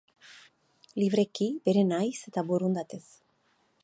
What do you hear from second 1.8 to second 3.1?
nahiz eta borondatez.